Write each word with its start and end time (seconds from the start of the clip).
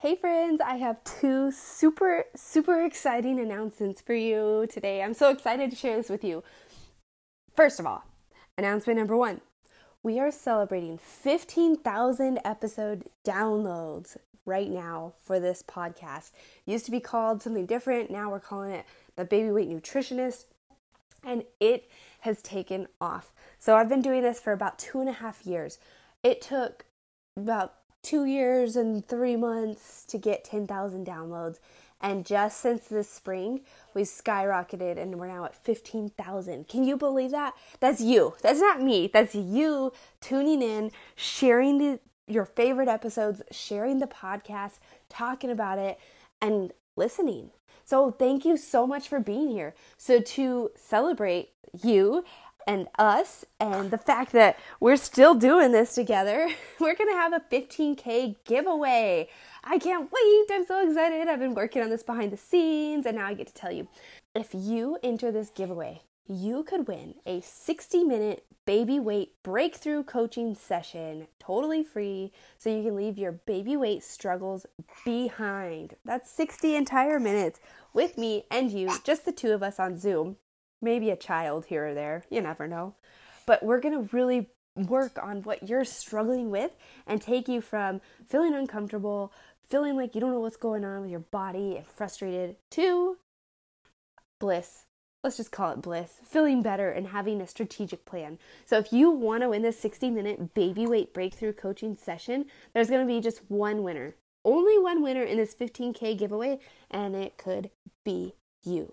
Hey 0.00 0.14
friends, 0.14 0.60
I 0.60 0.76
have 0.76 1.02
two 1.02 1.50
super, 1.50 2.26
super 2.36 2.84
exciting 2.84 3.40
announcements 3.40 4.00
for 4.00 4.14
you 4.14 4.68
today. 4.70 5.02
I'm 5.02 5.12
so 5.12 5.28
excited 5.28 5.70
to 5.70 5.76
share 5.76 5.96
this 5.96 6.08
with 6.08 6.22
you. 6.22 6.44
First 7.56 7.80
of 7.80 7.86
all, 7.86 8.04
announcement 8.56 8.96
number 8.96 9.16
one 9.16 9.40
we 10.04 10.20
are 10.20 10.30
celebrating 10.30 10.98
15,000 10.98 12.38
episode 12.44 13.10
downloads 13.26 14.16
right 14.46 14.70
now 14.70 15.14
for 15.20 15.40
this 15.40 15.64
podcast. 15.64 16.30
It 16.64 16.70
used 16.70 16.84
to 16.84 16.92
be 16.92 17.00
called 17.00 17.42
something 17.42 17.66
different, 17.66 18.08
now 18.08 18.30
we're 18.30 18.38
calling 18.38 18.70
it 18.70 18.86
the 19.16 19.24
Baby 19.24 19.50
Weight 19.50 19.68
Nutritionist, 19.68 20.44
and 21.24 21.42
it 21.58 21.90
has 22.20 22.40
taken 22.40 22.86
off. 23.00 23.32
So 23.58 23.74
I've 23.74 23.88
been 23.88 24.02
doing 24.02 24.22
this 24.22 24.38
for 24.38 24.52
about 24.52 24.78
two 24.78 25.00
and 25.00 25.08
a 25.08 25.14
half 25.14 25.44
years. 25.44 25.80
It 26.22 26.40
took 26.40 26.84
about 27.36 27.77
two 28.02 28.24
years 28.24 28.76
and 28.76 29.06
three 29.06 29.36
months 29.36 30.04
to 30.06 30.18
get 30.18 30.44
10,000 30.44 31.06
downloads. 31.06 31.58
And 32.00 32.24
just 32.24 32.60
since 32.60 32.86
this 32.86 33.10
spring, 33.10 33.62
we 33.92 34.02
skyrocketed 34.02 34.98
and 34.98 35.18
we're 35.18 35.26
now 35.26 35.44
at 35.44 35.56
15,000. 35.56 36.68
Can 36.68 36.84
you 36.84 36.96
believe 36.96 37.32
that? 37.32 37.54
That's 37.80 38.00
you. 38.00 38.34
That's 38.40 38.60
not 38.60 38.80
me. 38.80 39.10
That's 39.12 39.34
you 39.34 39.92
tuning 40.20 40.62
in, 40.62 40.92
sharing 41.16 41.78
the, 41.78 42.00
your 42.28 42.44
favorite 42.44 42.88
episodes, 42.88 43.42
sharing 43.50 43.98
the 43.98 44.06
podcast, 44.06 44.78
talking 45.08 45.50
about 45.50 45.78
it, 45.78 45.98
and 46.40 46.72
listening. 46.94 47.50
So, 47.84 48.10
thank 48.10 48.44
you 48.44 48.58
so 48.58 48.86
much 48.86 49.08
for 49.08 49.18
being 49.18 49.50
here. 49.50 49.74
So, 49.96 50.20
to 50.20 50.70
celebrate 50.76 51.50
you 51.82 52.24
and 52.68 52.86
us 52.98 53.46
and 53.58 53.90
the 53.90 53.98
fact 53.98 54.30
that 54.32 54.58
we're 54.78 54.98
still 54.98 55.34
doing 55.34 55.72
this 55.72 55.94
together, 55.94 56.50
we're 56.78 56.94
going 56.94 57.10
to 57.10 57.16
have 57.16 57.32
a 57.32 57.40
15K 57.40 58.36
giveaway. 58.44 59.28
I 59.64 59.78
can't 59.78 60.12
wait. 60.12 60.46
I'm 60.52 60.66
so 60.66 60.86
excited. 60.86 61.26
I've 61.28 61.40
been 61.40 61.54
working 61.54 61.82
on 61.82 61.88
this 61.88 62.02
behind 62.02 62.30
the 62.30 62.36
scenes 62.36 63.06
and 63.06 63.16
now 63.16 63.26
I 63.26 63.34
get 63.34 63.46
to 63.46 63.54
tell 63.54 63.72
you. 63.72 63.88
If 64.34 64.50
you 64.52 64.98
enter 65.02 65.32
this 65.32 65.48
giveaway, 65.48 66.02
you 66.28 66.62
could 66.62 66.86
win 66.86 67.14
a 67.24 67.40
60 67.40 68.04
minute 68.04 68.44
baby 68.66 69.00
weight 69.00 69.32
breakthrough 69.42 70.02
coaching 70.02 70.54
session 70.54 71.26
totally 71.38 71.82
free 71.82 72.30
so 72.58 72.68
you 72.68 72.82
can 72.82 72.94
leave 72.94 73.16
your 73.16 73.32
baby 73.32 73.78
weight 73.78 74.04
struggles 74.04 74.66
behind. 75.06 75.96
That's 76.04 76.30
60 76.30 76.76
entire 76.76 77.18
minutes 77.18 77.60
with 77.94 78.18
me 78.18 78.44
and 78.50 78.70
you, 78.70 78.90
just 79.04 79.24
the 79.24 79.32
two 79.32 79.52
of 79.52 79.62
us 79.62 79.80
on 79.80 79.98
Zoom 79.98 80.36
maybe 80.80 81.10
a 81.10 81.16
child 81.16 81.66
here 81.66 81.88
or 81.88 81.94
there. 81.94 82.24
You 82.30 82.40
never 82.40 82.66
know. 82.66 82.94
But 83.46 83.62
we're 83.62 83.80
going 83.80 83.94
to 83.94 84.16
really 84.16 84.48
work 84.76 85.18
on 85.20 85.42
what 85.42 85.68
you're 85.68 85.84
struggling 85.84 86.50
with 86.50 86.76
and 87.06 87.20
take 87.20 87.48
you 87.48 87.60
from 87.60 88.00
feeling 88.26 88.54
uncomfortable, 88.54 89.32
feeling 89.68 89.96
like 89.96 90.14
you 90.14 90.20
don't 90.20 90.32
know 90.32 90.40
what's 90.40 90.56
going 90.56 90.84
on 90.84 91.02
with 91.02 91.10
your 91.10 91.20
body 91.20 91.76
and 91.76 91.86
frustrated 91.86 92.56
to 92.70 93.16
bliss. 94.38 94.84
Let's 95.24 95.36
just 95.36 95.50
call 95.50 95.72
it 95.72 95.82
bliss, 95.82 96.20
feeling 96.24 96.62
better 96.62 96.90
and 96.90 97.08
having 97.08 97.40
a 97.40 97.46
strategic 97.46 98.04
plan. 98.04 98.38
So, 98.66 98.78
if 98.78 98.92
you 98.92 99.10
want 99.10 99.42
to 99.42 99.48
win 99.48 99.62
this 99.62 99.78
60 99.80 100.10
minute 100.10 100.54
baby 100.54 100.86
weight 100.86 101.12
breakthrough 101.12 101.54
coaching 101.54 101.96
session, 101.96 102.46
there's 102.72 102.88
going 102.88 103.06
to 103.06 103.12
be 103.12 103.20
just 103.20 103.50
one 103.50 103.82
winner. 103.82 104.14
Only 104.44 104.78
one 104.78 105.02
winner 105.02 105.22
in 105.22 105.36
this 105.36 105.54
15K 105.54 106.16
giveaway, 106.16 106.60
and 106.88 107.16
it 107.16 107.36
could 107.36 107.70
be 108.04 108.34
you. 108.64 108.92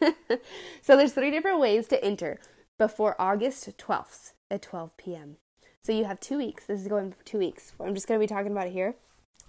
so 0.82 0.96
there's 0.96 1.12
three 1.12 1.30
different 1.30 1.60
ways 1.60 1.86
to 1.88 2.02
enter 2.04 2.38
before 2.78 3.20
August 3.20 3.76
12th 3.78 4.32
at 4.50 4.62
12 4.62 4.96
p.m. 4.96 5.36
So 5.82 5.92
you 5.92 6.04
have 6.04 6.20
two 6.20 6.38
weeks. 6.38 6.66
This 6.66 6.80
is 6.80 6.88
going 6.88 7.12
for 7.12 7.24
two 7.24 7.38
weeks. 7.38 7.72
I'm 7.80 7.94
just 7.94 8.08
going 8.08 8.20
to 8.20 8.24
be 8.24 8.28
talking 8.28 8.52
about 8.52 8.66
it 8.66 8.72
here. 8.72 8.96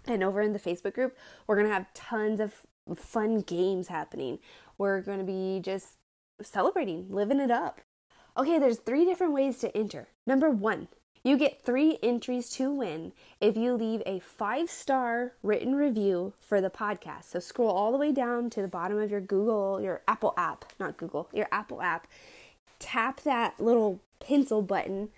And 0.06 0.23
over 0.23 0.42
in 0.42 0.53
the 0.53 0.59
Facebook 0.59 0.94
group, 0.94 1.18
we're 1.45 1.56
going 1.56 1.68
to 1.68 1.73
have 1.73 1.94
tons 1.94 2.40
of 2.40 2.53
fun 2.95 3.42
games 3.42 3.88
happening. 3.88 4.40
We're 4.78 5.02
going 5.02 5.20
to 5.20 5.25
be 5.25 5.59
just 5.62 5.95
celebrating, 6.42 7.09
living 7.09 7.40
it 7.40 7.52
up. 7.52 7.81
Okay, 8.38 8.59
there's 8.59 8.78
three 8.78 9.03
different 9.03 9.34
ways 9.34 9.57
to 9.59 9.75
enter. 9.75 10.09
Number 10.25 10.50
one, 10.50 10.88
you 11.27 11.38
get 11.38 11.61
three 11.61 11.99
entries 12.01 12.49
to 12.51 12.71
win 12.71 13.11
if 13.41 13.57
you 13.57 13.73
leave 13.73 14.01
a 14.05 14.19
five 14.19 14.69
star 14.69 15.33
written 15.43 15.75
review 15.75 16.31
for 16.39 16.61
the 16.61 16.69
podcast. 16.69 17.25
So 17.25 17.39
scroll 17.39 17.69
all 17.69 17.91
the 17.91 17.97
way 17.97 18.13
down 18.13 18.49
to 18.51 18.61
the 18.61 18.67
bottom 18.69 18.97
of 18.97 19.11
your 19.11 19.19
Google, 19.19 19.81
your 19.81 20.01
Apple 20.07 20.33
app, 20.38 20.63
not 20.79 20.95
Google, 20.95 21.27
your 21.33 21.49
Apple 21.51 21.81
app. 21.81 22.07
Tap 22.79 23.21
that 23.23 23.59
little 23.59 23.99
pencil 24.21 24.61
button, 24.61 25.09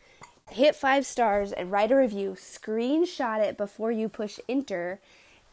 hit 0.49 0.75
five 0.75 1.05
stars, 1.05 1.51
and 1.51 1.71
write 1.71 1.91
a 1.91 1.95
review. 1.95 2.31
Screenshot 2.31 3.45
it 3.45 3.55
before 3.55 3.91
you 3.91 4.09
push 4.09 4.39
enter 4.49 4.99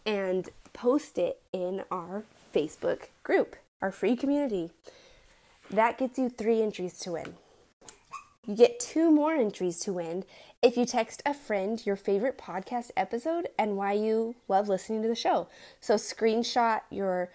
and 0.07 0.49
post 0.73 1.19
it 1.19 1.39
in 1.53 1.83
our 1.91 2.25
Facebook 2.55 3.09
group, 3.25 3.57
our 3.83 3.93
free 3.93 4.17
community. 4.17 4.71
That 5.69 5.99
gets 5.99 6.19
you 6.19 6.31
three 6.31 6.63
entries 6.63 6.99
to 7.01 7.13
win. 7.13 7.35
You 8.47 8.55
get 8.55 8.79
two 8.79 9.11
more 9.11 9.33
entries 9.33 9.81
to 9.81 9.93
win 9.93 10.23
if 10.63 10.77
you 10.77 10.87
text 10.87 11.21
a 11.27 11.35
friend 11.35 11.85
your 11.85 11.97
favorite 11.97 12.39
podcast 12.39 12.93
episode 12.97 13.49
and 13.59 13.77
why 13.77 13.95
you 13.95 14.37
love 14.47 14.69
listening 14.69 15.03
to 15.03 15.09
the 15.09 15.17
show. 15.17 15.49
So 15.81 15.95
screenshot 15.95 16.83
your 16.89 17.33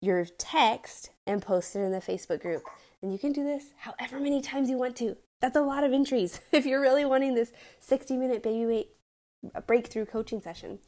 your 0.00 0.24
text 0.38 1.10
and 1.26 1.42
post 1.42 1.76
it 1.76 1.80
in 1.80 1.92
the 1.92 1.98
Facebook 1.98 2.40
group. 2.40 2.62
And 3.02 3.12
you 3.12 3.18
can 3.18 3.32
do 3.32 3.44
this 3.44 3.66
however 3.76 4.18
many 4.18 4.40
times 4.40 4.70
you 4.70 4.78
want 4.78 4.96
to. 4.96 5.18
That's 5.42 5.56
a 5.56 5.60
lot 5.60 5.84
of 5.84 5.92
entries 5.92 6.40
if 6.52 6.64
you're 6.64 6.80
really 6.80 7.04
wanting 7.04 7.34
this 7.34 7.52
60 7.80 8.16
minute 8.16 8.42
baby 8.42 8.64
weight 8.64 8.88
breakthrough 9.66 10.06
coaching 10.06 10.40
session. 10.40 10.78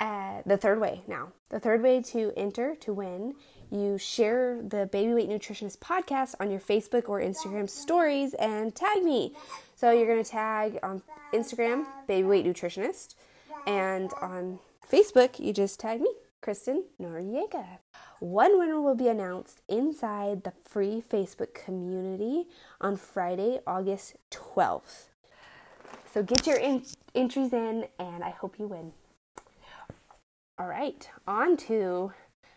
Uh, 0.00 0.40
the 0.46 0.56
third 0.56 0.80
way 0.80 1.02
now, 1.06 1.28
the 1.50 1.60
third 1.60 1.82
way 1.82 2.00
to 2.00 2.32
enter 2.36 2.74
to 2.76 2.92
win 2.92 3.34
you 3.70 3.98
share 3.98 4.60
the 4.62 4.86
Baby 4.86 5.14
Weight 5.14 5.28
Nutritionist 5.28 5.78
podcast 5.78 6.34
on 6.40 6.50
your 6.50 6.60
Facebook 6.60 7.08
or 7.08 7.20
Instagram 7.20 7.70
stories 7.70 8.34
and 8.34 8.74
tag 8.74 9.02
me. 9.02 9.32
So 9.76 9.92
you're 9.92 10.06
going 10.06 10.22
to 10.22 10.28
tag 10.28 10.78
on 10.82 11.02
Instagram, 11.32 11.86
Baby 12.06 12.26
Weight 12.26 12.44
Nutritionist, 12.44 13.14
and 13.66 14.10
on 14.20 14.58
Facebook, 14.90 15.38
you 15.38 15.52
just 15.52 15.78
tag 15.78 16.00
me, 16.00 16.10
Kristen 16.40 16.84
Noriega. 17.00 17.64
One 18.18 18.58
winner 18.58 18.80
will 18.80 18.96
be 18.96 19.08
announced 19.08 19.62
inside 19.68 20.42
the 20.42 20.52
free 20.64 21.02
Facebook 21.08 21.54
community 21.54 22.48
on 22.80 22.96
Friday, 22.96 23.60
August 23.66 24.16
12th. 24.30 25.06
So 26.12 26.22
get 26.22 26.46
your 26.46 26.56
in- 26.56 26.84
entries 27.14 27.52
in, 27.52 27.86
and 27.98 28.24
I 28.24 28.30
hope 28.30 28.58
you 28.58 28.66
win. 28.66 28.92
All 30.60 30.68
right, 30.68 31.08
on 31.26 31.56
to 31.56 32.12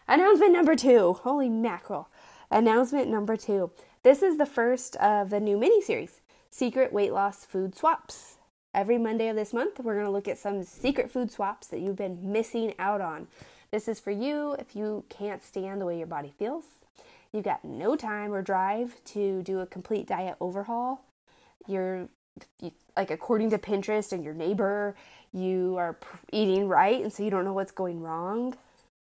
Announcement 0.09 0.51
number 0.51 0.75
two. 0.75 1.13
Holy 1.21 1.47
mackerel. 1.47 2.09
Announcement 2.51 3.07
number 3.07 3.37
two. 3.37 3.71
This 4.03 4.21
is 4.21 4.37
the 4.37 4.45
first 4.45 4.97
of 4.97 5.29
the 5.29 5.39
new 5.39 5.57
mini 5.57 5.81
series 5.81 6.19
Secret 6.49 6.91
Weight 6.91 7.13
Loss 7.13 7.45
Food 7.45 7.77
Swaps. 7.77 8.39
Every 8.73 8.97
Monday 8.97 9.29
of 9.29 9.37
this 9.37 9.53
month, 9.53 9.79
we're 9.79 9.93
going 9.93 10.05
to 10.05 10.11
look 10.11 10.27
at 10.27 10.37
some 10.37 10.63
secret 10.63 11.11
food 11.11 11.31
swaps 11.31 11.67
that 11.67 11.79
you've 11.79 11.95
been 11.95 12.29
missing 12.29 12.73
out 12.77 12.99
on. 12.99 13.29
This 13.71 13.87
is 13.87 14.01
for 14.01 14.11
you 14.11 14.57
if 14.59 14.75
you 14.75 15.05
can't 15.07 15.41
stand 15.41 15.79
the 15.79 15.85
way 15.85 15.97
your 15.97 16.05
body 16.05 16.33
feels. 16.37 16.65
You've 17.31 17.45
got 17.45 17.63
no 17.63 17.95
time 17.95 18.33
or 18.33 18.41
drive 18.41 19.01
to 19.13 19.41
do 19.43 19.61
a 19.61 19.65
complete 19.65 20.07
diet 20.07 20.35
overhaul. 20.41 21.05
You're 21.67 22.09
like 22.95 23.11
according 23.11 23.49
to 23.51 23.57
Pinterest 23.57 24.11
and 24.11 24.23
your 24.23 24.33
neighbor, 24.33 24.95
you 25.33 25.75
are 25.77 25.97
eating 26.31 26.67
right 26.67 27.01
and 27.01 27.11
so 27.11 27.23
you 27.23 27.29
don't 27.29 27.45
know 27.45 27.53
what's 27.53 27.71
going 27.71 28.01
wrong. 28.01 28.55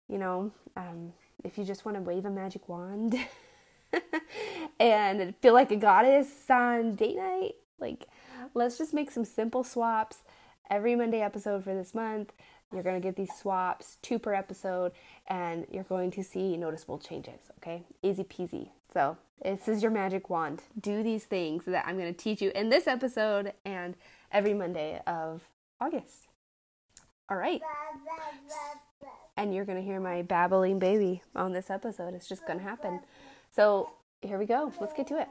You 0.08 0.18
know, 0.18 0.52
um, 0.76 1.12
if 1.44 1.58
you 1.58 1.64
just 1.64 1.84
want 1.84 1.96
to 1.96 2.02
wave 2.02 2.24
a 2.24 2.30
magic 2.30 2.68
wand 2.68 3.16
and 4.80 5.34
feel 5.36 5.54
like 5.54 5.70
a 5.70 5.76
goddess 5.76 6.28
on 6.48 6.94
date 6.94 7.16
night, 7.16 7.52
like 7.78 8.06
let's 8.54 8.78
just 8.78 8.94
make 8.94 9.10
some 9.10 9.24
simple 9.24 9.64
swaps 9.64 10.18
every 10.70 10.94
Monday 10.94 11.20
episode 11.20 11.64
for 11.64 11.74
this 11.74 11.94
month. 11.94 12.32
You're 12.72 12.82
going 12.82 13.00
to 13.00 13.06
get 13.06 13.16
these 13.16 13.32
swaps, 13.36 13.98
two 14.02 14.18
per 14.18 14.32
episode, 14.32 14.92
and 15.26 15.66
you're 15.70 15.84
going 15.84 16.10
to 16.12 16.22
see 16.22 16.56
noticeable 16.56 16.98
changes, 16.98 17.40
okay? 17.58 17.82
Easy 18.02 18.24
peasy. 18.24 18.68
So, 18.92 19.16
this 19.42 19.68
is 19.68 19.82
your 19.82 19.90
magic 19.90 20.30
wand. 20.30 20.62
Do 20.80 21.02
these 21.02 21.24
things 21.24 21.64
that 21.64 21.86
I'm 21.86 21.98
going 21.98 22.12
to 22.12 22.18
teach 22.18 22.42
you 22.42 22.50
in 22.54 22.68
this 22.68 22.86
episode 22.86 23.52
and 23.64 23.96
every 24.30 24.54
Monday 24.54 25.00
of 25.06 25.42
August. 25.80 26.28
All 27.28 27.36
right 27.36 27.60
and 29.40 29.54
you're 29.54 29.64
going 29.64 29.78
to 29.78 29.84
hear 29.84 30.00
my 30.00 30.22
babbling 30.22 30.78
baby 30.78 31.22
on 31.34 31.52
this 31.52 31.70
episode. 31.70 32.12
It's 32.12 32.28
just 32.28 32.46
going 32.46 32.58
to 32.58 32.64
happen. 32.64 33.00
So 33.50 33.90
here 34.20 34.38
we 34.38 34.44
go. 34.44 34.70
Let's 34.80 34.92
get 34.92 35.06
to 35.08 35.20
it. 35.20 35.28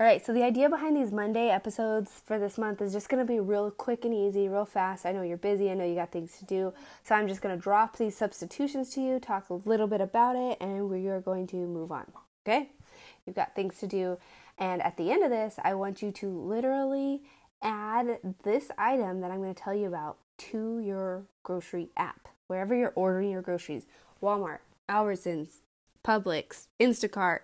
All 0.00 0.06
right, 0.08 0.26
so 0.26 0.32
the 0.32 0.42
idea 0.42 0.68
behind 0.68 0.96
these 0.96 1.12
Monday 1.12 1.50
episodes 1.50 2.10
for 2.26 2.36
this 2.36 2.58
month 2.58 2.82
is 2.82 2.92
just 2.92 3.08
going 3.08 3.24
to 3.24 3.32
be 3.32 3.38
real 3.38 3.70
quick 3.70 4.04
and 4.04 4.12
easy, 4.12 4.48
real 4.48 4.64
fast. 4.64 5.06
I 5.06 5.12
know 5.12 5.22
you're 5.22 5.36
busy, 5.36 5.70
I 5.70 5.74
know 5.74 5.86
you 5.86 5.94
got 5.94 6.10
things 6.10 6.36
to 6.38 6.44
do. 6.44 6.74
So 7.04 7.14
I'm 7.14 7.28
just 7.28 7.40
going 7.40 7.54
to 7.54 7.62
drop 7.62 7.96
these 7.96 8.16
substitutions 8.16 8.90
to 8.94 9.00
you, 9.00 9.20
talk 9.20 9.50
a 9.50 9.54
little 9.54 9.86
bit 9.86 10.00
about 10.00 10.34
it, 10.34 10.58
and 10.60 10.90
we 10.90 11.06
are 11.06 11.20
going 11.20 11.46
to 11.46 11.56
move 11.58 11.92
on. 11.92 12.06
Okay? 12.44 12.70
You've 13.24 13.36
got 13.36 13.54
things 13.54 13.78
to 13.78 13.86
do. 13.86 14.18
And 14.58 14.82
at 14.82 14.96
the 14.96 15.12
end 15.12 15.22
of 15.22 15.30
this, 15.30 15.60
I 15.62 15.74
want 15.74 16.02
you 16.02 16.10
to 16.10 16.28
literally 16.28 17.22
add 17.62 18.18
this 18.42 18.72
item 18.76 19.20
that 19.20 19.30
I'm 19.30 19.40
going 19.40 19.54
to 19.54 19.62
tell 19.62 19.76
you 19.76 19.86
about 19.86 20.16
to 20.38 20.80
your 20.80 21.22
grocery 21.44 21.90
app, 21.96 22.26
wherever 22.48 22.74
you're 22.74 22.92
ordering 22.96 23.30
your 23.30 23.42
groceries 23.42 23.84
Walmart, 24.20 24.58
Albertsons, 24.88 25.58
Publix, 26.04 26.66
Instacart, 26.80 27.40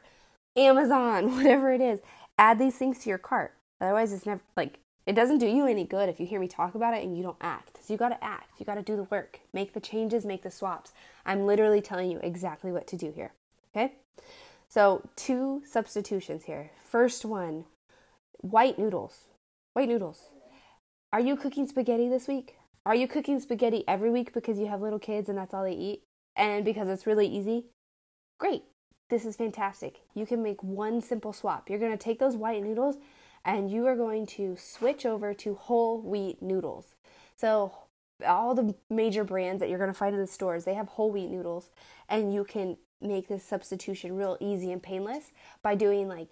Amazon, 0.56 1.36
whatever 1.36 1.72
it 1.72 1.80
is 1.80 2.00
add 2.40 2.58
these 2.58 2.76
things 2.76 2.98
to 3.00 3.08
your 3.08 3.18
cart. 3.18 3.54
Otherwise, 3.80 4.12
it's 4.12 4.26
never 4.26 4.40
like 4.56 4.80
it 5.06 5.14
doesn't 5.14 5.38
do 5.38 5.46
you 5.46 5.66
any 5.66 5.84
good 5.84 6.08
if 6.08 6.18
you 6.18 6.26
hear 6.26 6.40
me 6.40 6.48
talk 6.48 6.74
about 6.74 6.94
it 6.94 7.04
and 7.04 7.16
you 7.16 7.22
don't 7.22 7.36
act. 7.40 7.78
So 7.82 7.92
you 7.92 7.98
got 7.98 8.10
to 8.10 8.24
act. 8.24 8.58
You 8.58 8.66
got 8.66 8.74
to 8.74 8.82
do 8.82 8.96
the 8.96 9.04
work. 9.04 9.40
Make 9.52 9.72
the 9.72 9.80
changes, 9.80 10.24
make 10.24 10.42
the 10.42 10.50
swaps. 10.50 10.92
I'm 11.24 11.46
literally 11.46 11.80
telling 11.80 12.10
you 12.10 12.18
exactly 12.22 12.72
what 12.72 12.86
to 12.88 12.96
do 12.96 13.12
here. 13.14 13.32
Okay? 13.74 13.94
So, 14.68 15.02
two 15.16 15.62
substitutions 15.66 16.44
here. 16.44 16.70
First 16.88 17.24
one, 17.24 17.64
white 18.38 18.78
noodles. 18.78 19.24
White 19.72 19.88
noodles. 19.88 20.28
Are 21.12 21.20
you 21.20 21.36
cooking 21.36 21.66
spaghetti 21.66 22.08
this 22.08 22.28
week? 22.28 22.56
Are 22.86 22.94
you 22.94 23.08
cooking 23.08 23.40
spaghetti 23.40 23.84
every 23.88 24.10
week 24.10 24.32
because 24.32 24.58
you 24.58 24.66
have 24.66 24.80
little 24.80 24.98
kids 24.98 25.28
and 25.28 25.36
that's 25.36 25.52
all 25.52 25.64
they 25.64 25.72
eat 25.72 26.02
and 26.36 26.64
because 26.64 26.88
it's 26.88 27.06
really 27.06 27.26
easy? 27.26 27.64
Great. 28.38 28.62
This 29.10 29.24
is 29.24 29.36
fantastic. 29.36 30.00
You 30.14 30.24
can 30.24 30.42
make 30.42 30.62
one 30.62 31.00
simple 31.02 31.32
swap. 31.32 31.68
You're 31.68 31.80
going 31.80 31.90
to 31.90 31.98
take 31.98 32.20
those 32.20 32.36
white 32.36 32.62
noodles 32.62 32.96
and 33.44 33.70
you 33.70 33.86
are 33.86 33.96
going 33.96 34.24
to 34.26 34.56
switch 34.56 35.04
over 35.04 35.34
to 35.34 35.54
whole 35.54 36.00
wheat 36.00 36.40
noodles. 36.40 36.94
So, 37.36 37.72
all 38.26 38.54
the 38.54 38.74
major 38.90 39.24
brands 39.24 39.60
that 39.60 39.68
you're 39.68 39.78
going 39.78 39.90
to 39.90 39.98
find 39.98 40.14
in 40.14 40.20
the 40.20 40.26
stores, 40.26 40.64
they 40.64 40.74
have 40.74 40.88
whole 40.88 41.10
wheat 41.10 41.30
noodles, 41.30 41.70
and 42.06 42.34
you 42.34 42.44
can 42.44 42.76
make 43.00 43.28
this 43.28 43.42
substitution 43.42 44.14
real 44.14 44.36
easy 44.40 44.70
and 44.72 44.82
painless 44.82 45.32
by 45.62 45.74
doing 45.74 46.06
like 46.06 46.28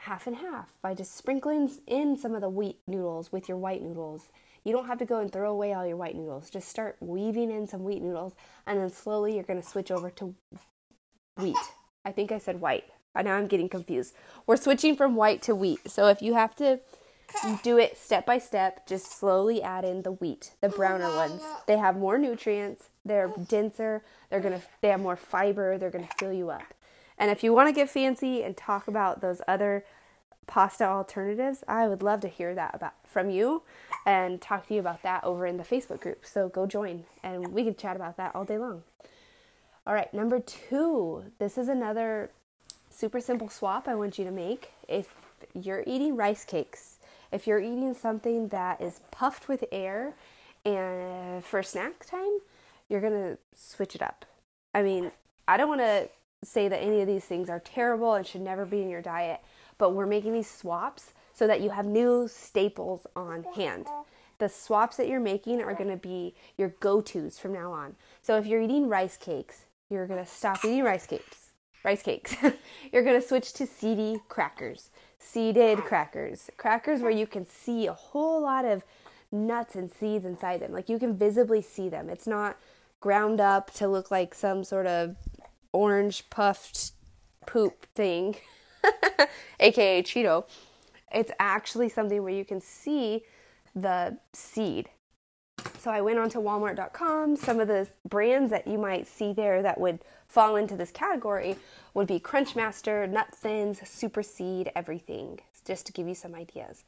half 0.00 0.26
and 0.26 0.36
half, 0.36 0.74
by 0.82 0.92
just 0.92 1.16
sprinkling 1.16 1.70
in 1.86 2.18
some 2.18 2.34
of 2.34 2.42
the 2.42 2.50
wheat 2.50 2.80
noodles 2.86 3.32
with 3.32 3.48
your 3.48 3.56
white 3.56 3.82
noodles. 3.82 4.28
You 4.62 4.72
don't 4.72 4.86
have 4.86 4.98
to 4.98 5.06
go 5.06 5.20
and 5.20 5.32
throw 5.32 5.50
away 5.50 5.72
all 5.72 5.86
your 5.86 5.96
white 5.96 6.14
noodles. 6.14 6.50
Just 6.50 6.68
start 6.68 6.96
weaving 7.00 7.50
in 7.50 7.66
some 7.66 7.82
wheat 7.82 8.02
noodles, 8.02 8.34
and 8.66 8.78
then 8.78 8.90
slowly 8.90 9.34
you're 9.34 9.42
going 9.42 9.60
to 9.60 9.66
switch 9.66 9.90
over 9.90 10.10
to 10.10 10.34
wheat. 11.38 11.56
I 12.04 12.12
think 12.12 12.32
I 12.32 12.38
said 12.38 12.60
white. 12.60 12.84
Now 13.14 13.36
I'm 13.36 13.46
getting 13.46 13.68
confused. 13.68 14.14
We're 14.46 14.56
switching 14.56 14.96
from 14.96 15.16
white 15.16 15.42
to 15.42 15.54
wheat. 15.54 15.90
So 15.90 16.08
if 16.08 16.22
you 16.22 16.34
have 16.34 16.56
to 16.56 16.80
do 17.62 17.78
it 17.78 17.96
step 17.96 18.26
by 18.26 18.38
step, 18.38 18.86
just 18.86 19.18
slowly 19.18 19.62
add 19.62 19.84
in 19.84 20.02
the 20.02 20.12
wheat, 20.12 20.52
the 20.60 20.68
browner 20.68 21.14
ones. 21.14 21.42
They 21.66 21.78
have 21.78 21.96
more 21.96 22.18
nutrients, 22.18 22.88
they're 23.04 23.32
denser, 23.48 24.02
they're 24.30 24.40
going 24.40 24.58
to 24.58 24.66
they 24.80 24.88
have 24.88 25.00
more 25.00 25.16
fiber, 25.16 25.78
they're 25.78 25.90
going 25.90 26.06
to 26.06 26.14
fill 26.18 26.32
you 26.32 26.50
up. 26.50 26.74
And 27.18 27.30
if 27.30 27.44
you 27.44 27.52
want 27.52 27.68
to 27.68 27.72
get 27.72 27.90
fancy 27.90 28.42
and 28.42 28.56
talk 28.56 28.88
about 28.88 29.20
those 29.20 29.40
other 29.46 29.84
pasta 30.46 30.84
alternatives, 30.84 31.62
I 31.68 31.86
would 31.86 32.02
love 32.02 32.20
to 32.20 32.28
hear 32.28 32.54
that 32.54 32.74
about 32.74 32.94
from 33.06 33.30
you 33.30 33.62
and 34.04 34.40
talk 34.40 34.66
to 34.68 34.74
you 34.74 34.80
about 34.80 35.02
that 35.02 35.22
over 35.22 35.46
in 35.46 35.56
the 35.56 35.62
Facebook 35.62 36.00
group. 36.00 36.24
So 36.26 36.48
go 36.48 36.66
join 36.66 37.04
and 37.22 37.48
we 37.48 37.64
can 37.64 37.74
chat 37.74 37.96
about 37.96 38.16
that 38.16 38.34
all 38.34 38.44
day 38.44 38.58
long. 38.58 38.82
All 39.84 39.94
right, 39.94 40.12
number 40.14 40.38
two. 40.38 41.24
This 41.40 41.58
is 41.58 41.68
another 41.68 42.30
super 42.88 43.20
simple 43.20 43.48
swap 43.48 43.88
I 43.88 43.96
want 43.96 44.16
you 44.16 44.24
to 44.24 44.30
make. 44.30 44.70
If 44.86 45.12
you're 45.54 45.82
eating 45.88 46.14
rice 46.14 46.44
cakes, 46.44 46.98
if 47.32 47.48
you're 47.48 47.58
eating 47.58 47.92
something 47.92 48.46
that 48.48 48.80
is 48.80 49.00
puffed 49.10 49.48
with 49.48 49.64
air 49.72 50.14
and 50.64 51.44
for 51.44 51.64
snack 51.64 52.06
time, 52.06 52.38
you're 52.88 53.00
going 53.00 53.12
to 53.12 53.38
switch 53.56 53.96
it 53.96 54.02
up. 54.02 54.24
I 54.72 54.82
mean, 54.82 55.10
I 55.48 55.56
don't 55.56 55.68
want 55.68 55.80
to 55.80 56.08
say 56.44 56.68
that 56.68 56.80
any 56.80 57.00
of 57.00 57.08
these 57.08 57.24
things 57.24 57.50
are 57.50 57.58
terrible 57.58 58.14
and 58.14 58.24
should 58.24 58.42
never 58.42 58.64
be 58.64 58.82
in 58.82 58.88
your 58.88 59.02
diet, 59.02 59.40
but 59.78 59.94
we're 59.94 60.06
making 60.06 60.32
these 60.32 60.50
swaps 60.50 61.12
so 61.32 61.48
that 61.48 61.60
you 61.60 61.70
have 61.70 61.86
new 61.86 62.28
staples 62.28 63.04
on 63.16 63.42
hand. 63.56 63.88
The 64.38 64.48
swaps 64.48 64.96
that 64.98 65.08
you're 65.08 65.18
making 65.18 65.60
are 65.60 65.74
going 65.74 65.90
to 65.90 65.96
be 65.96 66.36
your 66.56 66.68
go 66.78 67.00
tos 67.00 67.40
from 67.40 67.52
now 67.52 67.72
on. 67.72 67.96
So 68.22 68.38
if 68.38 68.46
you're 68.46 68.62
eating 68.62 68.88
rice 68.88 69.16
cakes, 69.16 69.64
you're 69.92 70.06
going 70.06 70.24
to 70.24 70.30
stop 70.30 70.64
eating 70.64 70.82
rice 70.82 71.06
cakes. 71.06 71.50
Rice 71.84 72.02
cakes. 72.02 72.34
you're 72.92 73.04
going 73.04 73.20
to 73.20 73.26
switch 73.26 73.52
to 73.54 73.66
seedy 73.66 74.18
crackers. 74.28 74.90
Seeded 75.18 75.78
crackers. 75.78 76.50
Crackers 76.56 77.00
where 77.00 77.10
you 77.10 77.26
can 77.26 77.46
see 77.46 77.86
a 77.86 77.92
whole 77.92 78.40
lot 78.42 78.64
of 78.64 78.82
nuts 79.30 79.74
and 79.74 79.90
seeds 79.90 80.24
inside 80.24 80.60
them. 80.60 80.72
Like 80.72 80.88
you 80.88 80.98
can 80.98 81.16
visibly 81.16 81.62
see 81.62 81.88
them. 81.88 82.08
It's 82.08 82.26
not 82.26 82.56
ground 83.00 83.40
up 83.40 83.72
to 83.74 83.88
look 83.88 84.10
like 84.10 84.34
some 84.34 84.64
sort 84.64 84.86
of 84.86 85.16
orange 85.72 86.28
puffed 86.30 86.92
poop 87.46 87.86
thing, 87.94 88.36
aka 89.60 90.02
Cheeto. 90.02 90.44
It's 91.12 91.32
actually 91.38 91.88
something 91.88 92.22
where 92.22 92.32
you 92.32 92.44
can 92.44 92.60
see 92.60 93.22
the 93.74 94.18
seed 94.32 94.88
so 95.82 95.90
I 95.90 96.00
went 96.00 96.20
onto 96.20 96.38
walmart.com. 96.38 97.34
Some 97.34 97.58
of 97.58 97.66
the 97.66 97.88
brands 98.08 98.50
that 98.52 98.68
you 98.68 98.78
might 98.78 99.08
see 99.08 99.32
there 99.32 99.62
that 99.62 99.80
would 99.80 99.98
fall 100.28 100.54
into 100.54 100.76
this 100.76 100.92
category 100.92 101.56
would 101.94 102.06
be 102.06 102.20
Crunchmaster, 102.20 103.10
Nut 103.10 103.34
Thins, 103.34 103.80
Super 103.88 104.22
Seed, 104.22 104.70
everything, 104.76 105.40
just 105.66 105.86
to 105.86 105.92
give 105.92 106.06
you 106.06 106.14
some 106.14 106.36
ideas. 106.36 106.84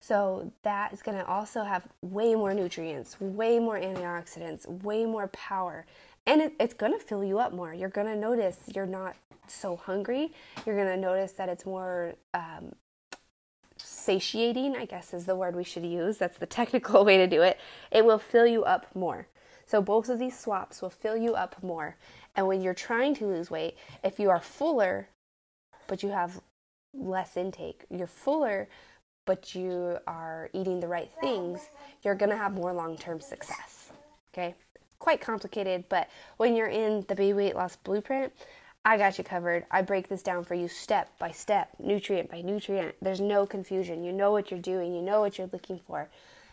So 0.00 0.52
that 0.62 0.92
is 0.92 1.00
going 1.00 1.16
to 1.16 1.26
also 1.26 1.62
have 1.64 1.88
way 2.02 2.34
more 2.34 2.52
nutrients, 2.52 3.18
way 3.18 3.58
more 3.58 3.80
antioxidants, 3.80 4.68
way 4.82 5.06
more 5.06 5.28
power, 5.28 5.86
and 6.26 6.42
it, 6.42 6.52
it's 6.60 6.74
going 6.74 6.92
to 6.92 6.98
fill 6.98 7.24
you 7.24 7.38
up 7.38 7.54
more. 7.54 7.72
You're 7.72 7.88
going 7.88 8.06
to 8.06 8.16
notice 8.16 8.58
you're 8.74 8.84
not 8.84 9.16
so 9.46 9.74
hungry. 9.76 10.34
You're 10.66 10.76
going 10.76 10.94
to 10.94 11.00
notice 11.00 11.32
that 11.32 11.48
it's 11.48 11.64
more 11.64 12.14
um, 12.34 12.74
satiating, 14.08 14.74
I 14.74 14.86
guess 14.86 15.12
is 15.12 15.26
the 15.26 15.36
word 15.36 15.54
we 15.54 15.64
should 15.64 15.84
use. 15.84 16.16
That's 16.16 16.38
the 16.38 16.46
technical 16.60 17.04
way 17.04 17.18
to 17.18 17.26
do 17.26 17.42
it. 17.42 17.58
It 17.90 18.06
will 18.06 18.18
fill 18.18 18.46
you 18.46 18.64
up 18.64 18.86
more. 18.94 19.26
So 19.66 19.82
both 19.82 20.08
of 20.08 20.18
these 20.18 20.38
swaps 20.38 20.80
will 20.80 20.88
fill 20.88 21.18
you 21.18 21.34
up 21.34 21.62
more. 21.62 21.94
And 22.34 22.46
when 22.46 22.62
you're 22.62 22.72
trying 22.72 23.14
to 23.16 23.26
lose 23.26 23.50
weight, 23.50 23.76
if 24.02 24.18
you 24.18 24.30
are 24.30 24.40
fuller 24.40 25.08
but 25.88 26.02
you 26.02 26.08
have 26.08 26.40
less 26.94 27.36
intake, 27.36 27.84
you're 27.90 28.06
fuller 28.06 28.68
but 29.26 29.54
you 29.54 29.98
are 30.06 30.48
eating 30.54 30.80
the 30.80 30.88
right 30.88 31.10
things, 31.20 31.68
you're 32.02 32.14
going 32.14 32.30
to 32.30 32.36
have 32.36 32.54
more 32.54 32.72
long-term 32.72 33.20
success. 33.20 33.90
Okay? 34.32 34.54
Quite 34.98 35.20
complicated, 35.20 35.84
but 35.90 36.08
when 36.38 36.56
you're 36.56 36.68
in 36.82 37.04
the 37.08 37.14
baby 37.14 37.34
weight 37.34 37.54
loss 37.54 37.76
blueprint, 37.76 38.32
I 38.88 38.96
got 38.96 39.18
you 39.18 39.24
covered. 39.24 39.66
I 39.70 39.82
break 39.82 40.08
this 40.08 40.22
down 40.22 40.44
for 40.44 40.54
you 40.54 40.66
step 40.66 41.10
by 41.18 41.30
step, 41.30 41.68
nutrient 41.78 42.30
by 42.30 42.40
nutrient. 42.40 42.94
There's 43.02 43.20
no 43.20 43.44
confusion. 43.44 44.02
You 44.02 44.14
know 44.14 44.32
what 44.32 44.50
you're 44.50 44.60
doing, 44.60 44.94
you 44.94 45.02
know 45.02 45.20
what 45.20 45.36
you're 45.36 45.50
looking 45.52 45.78
for. 45.86 46.08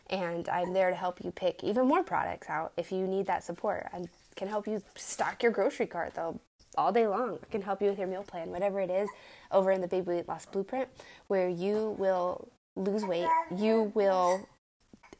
And 0.10 0.50
I'm 0.50 0.74
there 0.74 0.90
to 0.90 0.98
help 0.98 1.24
you 1.24 1.32
pick 1.32 1.64
even 1.64 1.88
more 1.88 2.04
products 2.04 2.50
out 2.50 2.74
if 2.76 2.92
you 2.92 3.08
need 3.08 3.28
that 3.28 3.46
support. 3.46 3.88
I 3.94 4.04
can 4.36 4.50
help 4.50 4.68
you 4.68 4.84
stock 4.98 5.44
your 5.44 5.54
grocery 5.54 5.86
cart 5.86 6.14
though 6.14 6.38
all 6.78 6.92
day 6.92 7.08
long. 7.08 7.40
I 7.42 7.46
can 7.50 7.62
help 7.62 7.82
you 7.82 7.88
with 7.88 7.98
your 7.98 8.10
meal 8.10 8.24
plan, 8.24 8.50
whatever 8.50 8.82
it 8.82 8.90
is, 8.90 9.08
over 9.50 9.72
in 9.72 9.80
the 9.80 9.88
Baby 9.88 10.08
Weight 10.08 10.28
Loss 10.28 10.48
Blueprint, 10.48 10.90
where 11.28 11.48
you 11.48 11.96
will 11.98 12.50
lose 12.76 13.06
weight, 13.06 13.30
you 13.56 13.94
will 13.96 14.46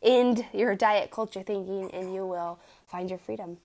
end 0.04 0.46
your 0.52 0.76
diet 0.76 1.12
culture 1.12 1.44
thinking, 1.44 1.90
and 1.92 2.14
you 2.14 2.26
will 2.26 2.60
find 2.88 3.10
your 3.10 3.20
freedom. 3.20 3.58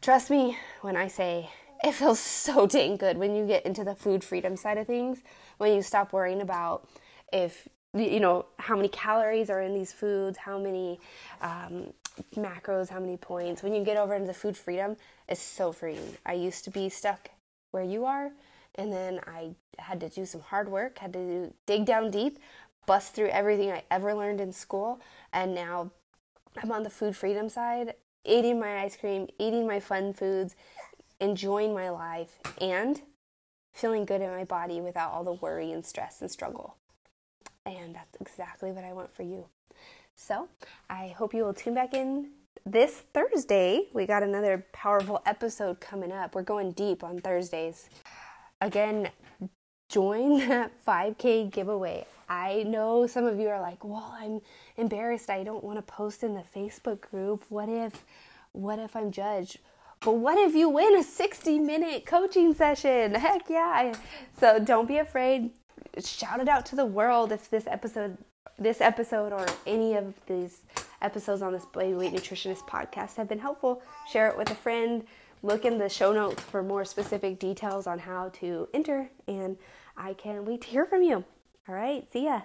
Trust 0.00 0.28
me 0.28 0.58
when 0.80 0.96
I 0.96 1.06
say 1.06 1.48
it 1.84 1.92
feels 1.92 2.18
so 2.18 2.66
dang 2.66 2.96
good 2.96 3.18
when 3.18 3.36
you 3.36 3.46
get 3.46 3.66
into 3.66 3.84
the 3.84 3.94
food 3.94 4.24
freedom 4.24 4.56
side 4.56 4.78
of 4.78 4.86
things, 4.86 5.18
when 5.58 5.74
you 5.74 5.82
stop 5.82 6.12
worrying 6.12 6.40
about 6.40 6.88
if, 7.30 7.68
you 7.92 8.20
know, 8.20 8.46
how 8.58 8.74
many 8.74 8.88
calories 8.88 9.50
are 9.50 9.60
in 9.60 9.74
these 9.74 9.92
foods, 9.92 10.38
how 10.38 10.58
many 10.58 10.98
um, 11.42 11.92
macros, 12.36 12.88
how 12.88 12.98
many 12.98 13.18
points. 13.18 13.62
When 13.62 13.74
you 13.74 13.84
get 13.84 13.98
over 13.98 14.14
into 14.14 14.26
the 14.26 14.34
food 14.34 14.56
freedom, 14.56 14.96
it's 15.28 15.42
so 15.42 15.72
freeing. 15.72 16.16
I 16.24 16.32
used 16.32 16.64
to 16.64 16.70
be 16.70 16.88
stuck 16.88 17.30
where 17.72 17.84
you 17.84 18.06
are, 18.06 18.30
and 18.76 18.90
then 18.90 19.20
I 19.26 19.50
had 19.78 20.00
to 20.00 20.08
do 20.08 20.24
some 20.24 20.40
hard 20.40 20.70
work, 20.70 20.98
had 20.98 21.12
to 21.12 21.18
do, 21.18 21.54
dig 21.66 21.84
down 21.84 22.10
deep, 22.10 22.38
bust 22.86 23.14
through 23.14 23.28
everything 23.28 23.70
I 23.70 23.82
ever 23.90 24.14
learned 24.14 24.40
in 24.40 24.52
school, 24.52 25.00
and 25.32 25.54
now 25.54 25.90
I'm 26.62 26.72
on 26.72 26.82
the 26.82 26.90
food 26.90 27.14
freedom 27.16 27.48
side, 27.48 27.94
eating 28.24 28.58
my 28.58 28.78
ice 28.78 28.96
cream, 28.96 29.28
eating 29.38 29.66
my 29.66 29.80
fun 29.80 30.12
foods, 30.12 30.54
enjoying 31.20 31.74
my 31.74 31.90
life, 31.90 32.38
and 32.60 33.00
feeling 33.72 34.04
good 34.04 34.20
in 34.20 34.30
my 34.30 34.44
body 34.44 34.80
without 34.80 35.12
all 35.12 35.24
the 35.24 35.32
worry 35.32 35.72
and 35.72 35.84
stress 35.84 36.20
and 36.20 36.30
struggle. 36.30 36.76
And 37.66 37.94
that's 37.94 38.16
exactly 38.20 38.70
what 38.70 38.84
I 38.84 38.92
want 38.92 39.12
for 39.14 39.22
you. 39.22 39.46
So 40.14 40.48
I 40.88 41.08
hope 41.08 41.34
you 41.34 41.44
will 41.44 41.54
tune 41.54 41.74
back 41.74 41.92
in 41.92 42.30
this 42.64 43.02
Thursday. 43.12 43.88
We 43.92 44.06
got 44.06 44.22
another 44.22 44.64
powerful 44.72 45.22
episode 45.26 45.80
coming 45.80 46.12
up. 46.12 46.34
We're 46.34 46.42
going 46.42 46.72
deep 46.72 47.02
on 47.02 47.20
Thursdays. 47.20 47.88
Again, 48.60 49.10
join 49.88 50.38
that 50.48 50.72
5K 50.86 51.50
giveaway. 51.50 52.06
I 52.28 52.62
know 52.62 53.06
some 53.06 53.26
of 53.26 53.38
you 53.38 53.48
are 53.48 53.60
like, 53.60 53.84
well, 53.84 54.14
I'm 54.18 54.40
embarrassed. 54.76 55.28
I 55.28 55.42
don't 55.42 55.64
want 55.64 55.76
to 55.78 55.82
post 55.82 56.22
in 56.22 56.34
the 56.34 56.44
Facebook 56.54 57.00
group. 57.00 57.44
What 57.48 57.68
if, 57.68 58.04
what 58.52 58.78
if 58.78 58.96
I'm 58.96 59.10
judged? 59.10 59.58
But 60.04 60.16
what 60.16 60.36
if 60.36 60.54
you 60.54 60.68
win 60.68 60.96
a 60.96 61.02
60 61.02 61.58
minute 61.60 62.04
coaching 62.04 62.52
session? 62.54 63.14
Heck 63.14 63.48
yeah. 63.48 63.94
So 64.38 64.58
don't 64.58 64.86
be 64.86 64.98
afraid. 64.98 65.50
Shout 65.98 66.40
it 66.40 66.48
out 66.48 66.66
to 66.66 66.76
the 66.76 66.84
world 66.84 67.32
if 67.32 67.48
this 67.48 67.66
episode, 67.66 68.18
this 68.58 68.82
episode 68.82 69.32
or 69.32 69.46
any 69.66 69.94
of 69.94 70.14
these 70.26 70.60
episodes 71.00 71.40
on 71.40 71.52
this 71.52 71.64
Baby 71.64 71.94
Weight 71.94 72.12
Nutritionist 72.12 72.68
podcast 72.68 73.16
have 73.16 73.28
been 73.28 73.38
helpful. 73.38 73.82
Share 74.10 74.28
it 74.28 74.36
with 74.36 74.50
a 74.50 74.54
friend. 74.54 75.06
Look 75.42 75.64
in 75.64 75.78
the 75.78 75.88
show 75.88 76.12
notes 76.12 76.42
for 76.42 76.62
more 76.62 76.84
specific 76.84 77.38
details 77.38 77.86
on 77.86 77.98
how 77.98 78.28
to 78.40 78.68
enter. 78.74 79.08
And 79.26 79.56
I 79.96 80.12
can't 80.12 80.44
wait 80.44 80.62
to 80.62 80.68
hear 80.68 80.84
from 80.84 81.02
you. 81.02 81.24
All 81.66 81.74
right. 81.74 82.10
See 82.12 82.24
ya. 82.24 82.42